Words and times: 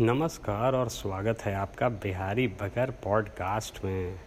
नमस्कार 0.00 0.74
और 0.74 0.88
स्वागत 0.88 1.40
है 1.40 1.54
आपका 1.54 1.88
बिहारी 1.88 2.46
बगर 2.48 2.90
पॉडकास्ट 2.90 3.84
में। 3.84 4.20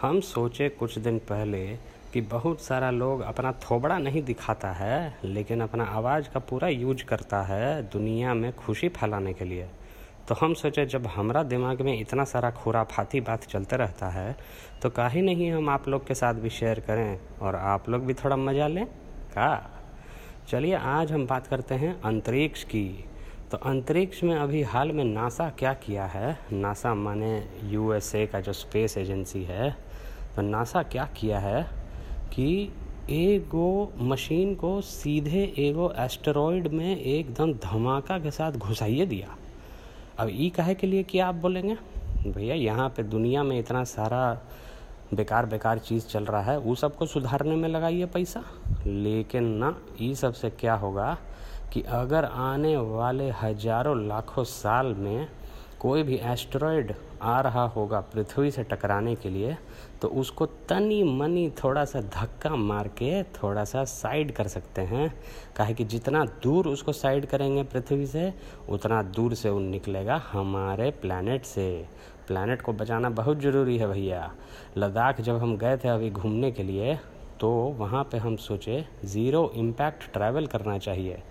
हम 0.00 0.20
सोचे 0.20 0.68
कुछ 0.68 0.98
दिन 0.98 1.18
पहले 1.18 1.76
कि 2.12 2.20
बहुत 2.20 2.60
सारा 2.60 2.90
लोग 2.90 3.20
अपना 3.20 3.52
थोबड़ा 3.52 3.98
नहीं 3.98 4.22
दिखाता 4.22 4.70
है, 4.70 5.18
लेकिन 5.24 5.60
अपना 5.60 5.84
आवाज़ 5.84 6.28
का 6.30 6.40
पूरा 6.40 6.68
यूज़ 6.68 7.04
करता 7.04 7.42
है 7.42 7.82
दुनिया 7.82 8.34
में 8.34 8.56
खुशी 8.56 8.88
फैलाने 8.88 9.32
के 9.32 9.44
लिए। 9.44 9.68
तो 10.28 10.34
हम 10.34 10.54
सोचे 10.54 10.86
जब 10.86 11.06
हमारा 11.06 11.42
दिमाग 11.42 11.82
में 11.82 12.00
इतना 12.00 12.24
सारा 12.24 12.50
खुराफाती 12.50 13.20
बात 13.20 13.44
चलते 13.44 13.76
रहता 13.76 14.08
है 14.08 14.36
तो 14.82 14.90
काहे 14.90 15.22
नहीं 15.22 15.52
हम 15.52 15.68
आप 15.68 15.88
लोग 15.88 16.06
के 16.06 16.14
साथ 16.14 16.34
भी 16.34 16.50
शेयर 16.50 16.80
करें 16.80 17.20
और 17.42 17.56
आप 17.56 17.88
लोग 17.88 18.06
भी 18.06 18.14
थोड़ा 18.14 18.36
मज़ा 18.36 18.66
लें? 18.66 18.86
का? 18.86 19.70
चलिए 20.48 20.74
आज 20.74 21.12
हम 21.12 21.26
बात 21.26 21.46
करते 21.46 21.74
हैं 21.74 22.00
अंतरिक्ष 22.02 22.64
की। 22.64 23.04
तो 23.50 23.56
अंतरिक्ष 23.56 24.22
में 24.24 24.34
अभी 24.36 24.62
हाल 24.62 24.90
में 24.92 25.02
नासा 25.04 25.48
क्या 25.50 25.72
किया 25.74 26.04
है? 26.04 26.38
नासा 26.52 26.92
माने 26.94 27.30
यूएसए 27.64 28.26
का 28.26 28.40
जो 28.40 28.52
स्पेस 28.52 28.96
एजेंसी 28.98 29.42
है 29.44 29.70
तो 30.36 30.42
नासा 30.42 30.82
क्या 30.82 31.04
किया 31.16 31.38
है 31.38 31.62
कि 32.34 32.70
एगो 33.10 33.92
मशीन 33.98 34.54
को 34.54 34.80
सीधे 34.80 35.42
एगो 35.58 35.92
एस्टेरॉयड 35.98 36.68
में 36.68 36.96
एकदम 36.96 37.52
धमाका 37.54 38.18
के 38.18 38.30
साथ 38.30 38.52
घुसाइए 38.52 39.06
दिया। 39.06 39.34
अब 40.18 40.28
ई 40.30 40.48
कहे 40.56 40.74
के 40.74 40.86
लिए 40.86 41.02
क्या 41.02 41.26
आप 41.26 41.34
बोलेंगे? 41.34 41.76
भैया, 42.26 42.54
यहाँ 42.54 42.88
पे 42.88 43.02
दुनिया 43.02 43.42
में 43.42 43.58
इतना 43.58 43.82
सारा 43.84 44.22
बेकार 45.14 45.46
बेकार 45.46 45.78
चीज़ 45.78 46.06
चल 46.06 46.24
रहा 46.24 46.42
है, 46.42 46.58
वो 46.58 46.74
सबको 46.74 47.06
सुधारने 47.06 47.56
में 47.56 47.68
लगाइए 47.68 48.06
पैसा। 48.06 48.44
लेकिन 48.86 49.44
ना, 49.54 49.74
ई 50.02 50.14
सबसे 50.14 50.50
क्या 50.50 50.74
होगा 50.74 51.16
कि 51.72 51.82
अगर 51.94 52.24
आने 52.24 52.76
वाले 52.76 53.28
हज़ारों 53.42 53.96
लाखों 54.06 54.44
साल 54.44 54.94
में 54.94 55.28
कोई 55.80 56.02
भी 56.02 56.16
एस्ट्रॉयड 56.26 56.92
आ 57.22 57.40
रहा 57.40 57.62
होगा 57.66 58.00
पृथ्वी 58.14 58.50
से 58.50 58.62
टकराने 58.64 59.14
के 59.14 59.28
लिए 59.28 59.56
तो 60.02 60.08
उसको 60.20 60.46
तनी 60.68 61.02
मनी 61.12 61.48
थोड़ा 61.62 61.84
सा 61.84 62.00
धक्का 62.00 62.54
मार 62.56 62.88
के 62.98 63.22
थोड़ा 63.34 63.64
सा 63.64 63.84
साइड 63.84 64.32
कर 64.32 64.48
सकते 64.48 64.82
हैं। 64.82 65.12
काहे 65.56 65.74
कि 65.74 65.84
जितना 65.84 66.24
दूर 66.42 66.68
उसको 66.68 66.92
साइड 66.92 67.26
करेंगे 67.26 67.62
पृथ्वी 67.64 68.06
से, 68.06 68.32
उतना 68.68 69.02
दूर 69.02 69.34
से 69.34 69.50
वो 69.50 69.58
निकलेगा 69.60 70.20
हमारे 70.32 70.90
प्लानट 71.02 71.44
से। 71.44 71.68
प्लानट 72.28 72.62
को 72.62 72.72
बचाना 72.72 73.10
बहुत 73.10 73.40
ज़रूरी 73.40 73.78
है 73.78 73.86
भैया। 73.88 74.30
लद्दाख 74.76 75.20
जब 75.20 75.36
हम 75.36 75.56
गए 75.56 75.76
थे 75.76 75.88
अभी 75.88 76.10
घूमने 76.10 76.50
के 76.52 76.62
लिए 76.62 76.98
तो 77.40 77.50
वहाँ 77.78 78.02
पे 78.04 78.18
हम 78.18 78.36
सोचे 78.38 78.84
ज़ीरो 79.06 79.50
इम्पैक्ट 79.56 80.12
ट्रैवल 80.12 80.46
करना 80.46 80.78
चाहिए। 80.78 81.22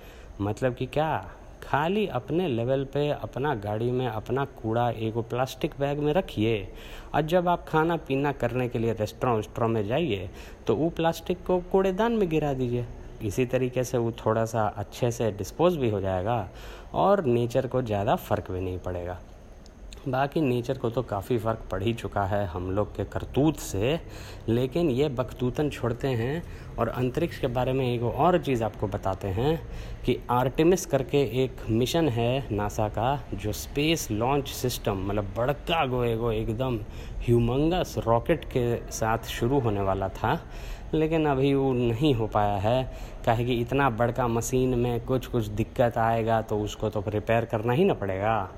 मतलब 0.41 0.75
कि 0.75 0.85
क्या? 0.85 1.29
खाली 1.63 2.05
अपने 2.07 2.47
लेवल 2.47 2.83
पे, 2.83 3.09
अपना 3.09 3.53
गाड़ी 3.55 3.89
में, 3.91 4.07
अपना 4.07 4.45
कूड़ा 4.61 4.89
एगो 4.89 5.21
प्लास्टिक 5.21 5.73
बैग 5.79 5.99
में 5.99 6.11
रखिए। 6.13 6.67
और 7.15 7.21
जब 7.23 7.47
आप 7.47 7.65
खाना 7.67 7.97
पीना 7.97 8.31
करने 8.33 8.67
के 8.69 8.79
लिए 8.79 8.93
रेस्टोरेंट 8.93 9.37
वेस्टोरेंट 9.37 9.73
में 9.73 9.87
जाइए 9.87 10.29
तो 10.67 10.75
वो 10.75 10.89
प्लास्टिक 10.89 11.45
को 11.47 11.59
कूड़ेदान 11.71 12.11
में 12.11 12.27
गिरा 12.29 12.53
दीजिए। 12.53 12.85
इसी 13.23 13.45
तरीके 13.45 13.83
से 13.83 13.97
वो 13.97 14.11
थोड़ा 14.25 14.45
सा 14.45 14.67
अच्छे 14.77 15.11
से 15.11 15.31
डिस्पोज 15.31 15.77
भी 15.77 15.89
हो 15.89 15.99
जाएगा 16.01 16.47
और 16.93 17.23
नेचर 17.25 17.67
को 17.67 17.81
ज़्यादा 17.81 18.15
फ़र्क 18.15 18.51
भी 18.51 18.61
नहीं 18.61 18.79
पड़ेगा। 18.79 19.19
बाकी 20.07 20.41
नेचर 20.41 20.77
को 20.77 20.89
तो 20.89 21.01
काफ़ी 21.01 21.37
फ़र्क 21.37 21.63
पड़ 21.71 21.81
ही 21.83 21.93
चुका 21.93 22.23
है 22.23 22.45
हम 22.47 22.69
लोग 22.71 22.95
के 22.95 23.03
करतूत 23.05 23.57
से, 23.57 23.99
लेकिन 24.49 24.89
ये 24.89 25.07
बकतूतन 25.09 25.69
छोड़ते 25.69 26.07
हैं। 26.07 26.43
और 26.77 26.89
अंतरिक्ष 26.89 27.39
के 27.39 27.47
बारे 27.47 27.73
में 27.73 27.85
एक 27.85 28.03
और 28.03 28.37
चीज़ 28.41 28.63
आपको 28.63 28.87
बताते 28.87 29.27
हैं 29.27 29.59
कि 30.05 30.17
आर्टिमिस 30.31 30.85
करके 30.85 31.21
एक 31.43 31.57
मिशन 31.69 32.09
है 32.09 32.47
नासा 32.51 32.87
का, 32.89 33.23
जो 33.33 33.51
स्पेस 33.53 34.07
लॉन्च 34.11 34.47
सिस्टम 34.47 35.03
मतलब 35.07 35.33
बड़का 35.37 35.85
गो 35.85 36.03
एगो 36.03 36.31
एकदम 36.31 36.79
ह्यूमंगस 37.25 37.95
रॉकेट 38.07 38.45
के 38.45 38.91
साथ 38.91 39.27
शुरू 39.29 39.59
होने 39.59 39.81
वाला 39.81 40.09
था, 40.09 40.39
लेकिन 40.93 41.25
अभी 41.25 41.53
वो 41.53 41.73
नहीं 41.73 42.13
हो 42.13 42.27
पाया 42.27 42.57
है। 42.59 42.83
काहे 43.25 43.45
कि 43.45 43.59
इतना 43.61 43.89
बड़का 43.89 44.27
मशीन 44.27 44.77
में 44.79 45.05
कुछ 45.05 45.27
कुछ 45.27 45.47
दिक्कत 45.47 45.97
आएगा 45.97 46.41
तो 46.41 46.59
उसको 46.59 46.89
तो 46.89 47.03
रिपेयर 47.07 47.45
करना 47.45 47.73
ही 47.73 47.83
ना 47.83 47.93
पड़ेगा। 47.93 48.49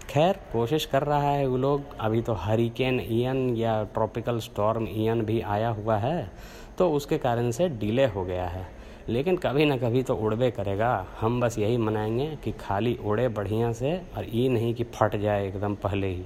खैर, 0.00 0.38
कोशिश 0.52 0.84
कर 0.84 1.02
रहा 1.02 1.30
है 1.30 1.46
वो 1.46 1.56
लोग। 1.56 1.96
अभी 2.00 2.20
तो 2.22 2.32
हरिकेन 2.34 3.00
ईयन 3.02 3.56
या 3.56 3.82
ट्रॉपिकल 3.94 4.38
स्टॉर्म 4.38 4.86
ईयन 4.90 5.22
भी 5.22 5.40
आया 5.40 5.68
हुआ 5.70 5.96
है 5.96 6.30
तो 6.78 6.90
उसके 6.92 7.18
कारण 7.18 7.50
से 7.50 7.68
डिले 7.70 8.06
हो 8.06 8.24
गया 8.24 8.46
है। 8.46 8.66
लेकिन 9.08 9.36
कभी 9.36 9.64
ना 9.64 9.76
कभी 9.76 10.02
तो 10.02 10.14
उड़बे 10.14 10.50
करेगा। 10.50 11.06
हम 11.20 11.40
बस 11.40 11.58
यही 11.58 11.76
मनाएँगे 11.76 12.26
कि 12.44 12.52
खाली 12.60 12.98
उड़े 13.04 13.28
बढ़िया 13.28 13.72
से 13.72 13.96
और 14.16 14.24
ये 14.24 14.48
नहीं 14.48 14.74
कि 14.74 14.84
फट 14.84 15.16
जाए 15.16 15.46
एकदम 15.48 15.74
पहले 15.74 16.06
ही। 16.06 16.24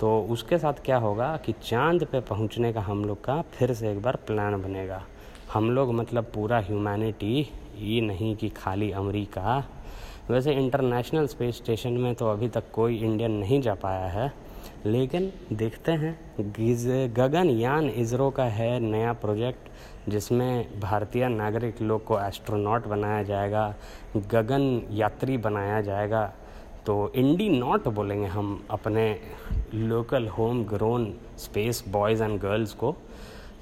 तो 0.00 0.20
उसके 0.30 0.58
साथ 0.58 0.84
क्या 0.84 0.96
होगा 0.96 1.36
कि 1.36 1.52
चाँद 1.64 2.04
पे 2.04 2.20
पहुँचने 2.20 2.72
का 2.72 2.80
हम 2.80 3.04
लोग 3.04 3.24
का 3.24 3.40
फिर 3.52 3.72
से 3.74 3.90
एक 3.90 4.02
बार 4.02 4.16
प्लान 4.26 4.62
बनेगा। 4.62 5.02
हम 5.52 5.70
लोग 5.70 5.92
मतलब 5.94 6.30
पूरा 6.34 6.58
ह्यूमैनिटी 6.58 7.48
ये 7.78 8.00
नहीं 8.00 8.34
कि 8.36 8.48
खाली 8.48 8.90
अमेरिका 8.92 9.64
वैसे 10.32 10.52
इंटरनेशनल 10.54 11.26
स्पेस 11.26 11.56
स्टेशन 11.56 11.92
में 11.92 12.14
तो 12.14 12.26
अभी 12.26 12.48
तक 12.48 12.70
कोई 12.72 12.96
इंडियन 12.98 13.32
नहीं 13.32 13.60
जा 13.62 13.74
पाया 13.74 14.06
है। 14.08 14.32
लेकिन 14.86 15.32
देखते 15.52 15.92
हैं 15.92 16.14
गगनयान 17.14 17.88
इसरो 17.88 18.30
का 18.30 18.44
है 18.44 18.78
नया 18.80 19.12
प्रोजेक्ट 19.14 20.10
जिसमें 20.10 20.80
भारतीय 20.80 21.28
नागरिक 21.28 21.82
लोग 21.82 22.04
को 22.04 22.18
एस्ट्रोनॉट 22.20 22.86
बनाया 22.86 23.22
जाएगा, 23.22 23.74
गगन 24.16 24.82
यात्री 24.90 25.36
बनाया 25.38 25.80
जाएगा। 25.80 26.24
तो 26.86 27.12
इंडी 27.16 27.48
नॉट 27.48 27.88
बोलेंगे 27.88 28.26
हम 28.26 28.64
अपने 28.70 29.04
local 29.74 30.26
home 30.28 30.64
grown 30.64 31.12
space 31.38 31.84
boys 31.88 32.22
and 32.22 32.40
girls 32.40 32.72
को। 32.74 32.94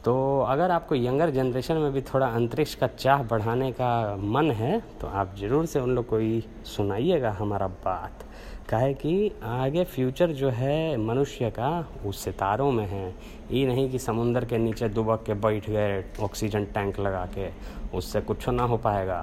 तो 0.04 0.40
अगर 0.40 0.70
आपको 0.70 0.94
यंगर 0.94 1.30
जनरेशन 1.30 1.76
में 1.76 1.92
भी 1.92 2.00
थोड़ा 2.02 2.26
अंतरिक्ष 2.26 2.74
का 2.74 2.86
चाह 2.88 3.22
बढ़ाने 3.22 3.70
का 3.72 4.16
मन 4.16 4.50
है 4.50 4.78
तो 5.00 5.06
आप 5.06 5.34
ज़रूर 5.38 5.66
से 5.66 5.80
उन 5.80 5.90
लोग 5.90 6.06
को 6.06 6.16
ही 6.16 6.42
सुनाइएगा 6.66 7.30
हमारा 7.30 7.66
बात। 7.84 8.24
काहे 8.70 8.92
कि 8.94 9.30
आगे 9.42 9.84
फ्यूचर 9.84 10.32
जो 10.32 10.50
है 10.50 10.96
मनुष्य 10.96 11.50
का, 11.50 11.68
वो 12.02 12.12
सितारों 12.12 12.70
में 12.72 12.86
है। 12.86 13.14
ये 13.50 13.66
नहीं 13.66 13.88
कि 13.90 13.98
समुंदर 13.98 14.44
के 14.44 14.58
नीचे 14.58 14.88
दुबक 14.88 15.22
के 15.26 15.34
बैठ 15.36 15.68
गए, 15.70 16.04
ऑक्सीजन 16.20 16.64
टैंक 16.64 17.00
लगा 17.00 17.24
के, 17.34 17.48
उससे 17.96 18.20
कुछ 18.20 18.48
ना 18.48 18.62
हो 18.62 18.76
पाएगा। 18.76 19.20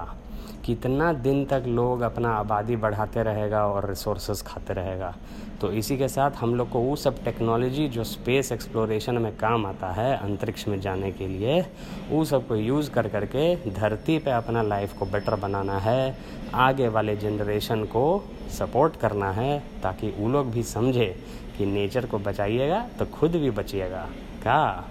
कितना 0.64 1.12
दिन 1.12 1.44
तक 1.44 1.64
लोग 1.66 2.00
अपना 2.00 2.30
आबादी 2.30 2.76
बढ़ाते 2.76 3.22
रहेगा 3.22 3.66
और 3.66 3.88
रिसोर्सेज 3.88 4.42
खाते 4.42 4.74
रहेगा। 4.74 5.14
तो 5.60 5.70
इसी 5.72 5.96
के 5.98 6.08
साथ 6.08 6.30
हम 6.30 6.54
लोग 6.54 6.70
को 6.70 6.78
वो 6.78 6.96
सब 6.96 7.22
टेक्नोलॉजी 7.24 7.88
जो 7.88 8.04
स्पेस 8.04 8.52
एक्सप्लोरेशन 8.52 9.18
में 9.18 9.36
काम 9.36 9.66
आता 9.66 9.90
है 9.92 10.16
अंतरिक्ष 10.16 10.66
में 10.68 10.80
जाने 10.80 11.10
के 11.12 11.26
लिए, 11.28 11.60
वो 12.10 12.24
सबको 12.24 12.56
यूज़ 12.56 12.90
कर 12.90 13.08
करके 13.08 13.54
धरती 13.70 14.18
पे 14.18 14.30
अपना 14.30 14.62
लाइफ 14.62 14.92
को 14.98 15.06
बेटर 15.06 15.34
बनाना 15.36 15.78
है। 15.78 16.16
आगे 16.54 16.88
वाले 16.88 17.16
जनरेशन 17.16 17.84
को 17.86 18.24
सपोर्ट 18.50 18.96
करना 18.96 19.30
है 19.32 19.58
ताकि 19.82 20.14
वो 20.18 20.28
लोग 20.28 20.50
भी 20.50 20.62
समझे 20.62 21.14
कि 21.58 21.66
नेचर 21.66 22.06
को 22.06 22.18
बचाइएगा 22.18 22.86
तो 22.98 23.06
खुद 23.08 23.30
भी 23.32 23.50
बचिएगा। 23.50 24.06
क्या 24.42 24.84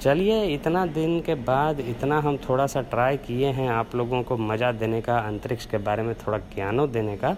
चलिए, 0.00 0.44
इतना 0.44 0.86
दिन 0.86 1.20
के 1.20 1.34
बाद 1.34 1.80
इतना 1.80 2.18
हम 2.18 2.36
थोड़ा 2.36 2.66
सा 2.66 2.80
ट्राई 2.80 3.16
किए 3.16 3.46
हैं 3.46 3.68
आप 3.68 3.94
लोगों 3.94 4.22
को 4.22 4.36
मज़ा 4.36 4.72
देने 4.72 5.00
का, 5.00 5.18
अंतरिक्ष 5.18 5.66
के 5.66 5.78
बारे 5.78 6.02
में 6.02 6.14
थोड़ा 6.14 6.38
ज्ञानों 6.38 6.90
देने 6.90 7.16
का। 7.16 7.36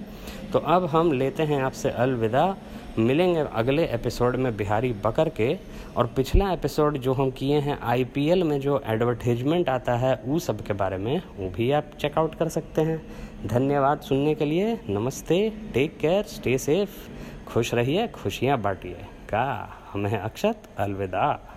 तो 0.52 0.58
अब 0.58 0.84
हम 0.84 1.12
लेते 1.12 1.42
हैं 1.42 1.62
आपसे 1.62 1.90
अलविदा। 1.90 2.56
मिलेंगे 2.98 3.40
अगले 3.40 3.84
एपिसोड 3.84 4.36
में 4.36 4.56
बिहारी 4.56 4.92
बकर 4.92 5.28
के। 5.28 5.58
और 5.96 6.06
पिछला 6.06 6.52
एपिसोड 6.52 6.98
जो 6.98 7.12
हम 7.12 7.30
किए 7.30 7.58
हैं 7.58 7.80
आईपीएल 7.80 8.44
में 8.44 8.60
जो 8.60 8.82
एडवर्टीजमेंट 8.86 9.68
आता 9.68 9.94
है 9.94 10.20
वो 10.24 10.38
सब 10.38 10.60
के 10.60 10.72
बारे 10.72 10.96
में, 10.96 11.22
वो 11.36 11.50
भी 11.50 11.72
आप 11.72 11.84
चेकआउट 12.00 12.34
कर 12.34 12.48
सकते 12.48 12.80
हैं। 12.80 13.06
धन्यवाद 13.46 14.00
सुनने 14.00 14.34
के 14.34 14.44
लिए। 14.44 14.80
नमस्ते। 14.88 15.52
टेक 15.74 15.98
केयर 15.98 16.22
स्टे 16.22 16.58
सेफ़ 16.58 16.90
खुश 17.48 17.74
रहिए. 17.74 18.08
खुशियाँ 18.08 18.58
बांटिए। 18.58 18.96
का, 19.28 19.76
हमें 19.92 20.18
अक्षत 20.18 20.62
अलविदा। 20.78 21.48